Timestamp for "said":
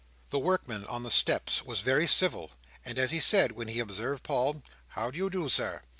3.19-3.51